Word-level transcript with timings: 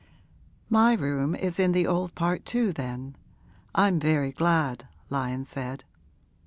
'My 0.67 0.93
room 0.95 1.35
is 1.35 1.59
in 1.59 1.73
the 1.73 1.85
old 1.85 2.15
part 2.15 2.43
too 2.43 2.73
then 2.73 3.15
I'm 3.75 3.99
very 3.99 4.31
glad,' 4.31 4.87
Lyon 5.11 5.45
said. 5.45 5.83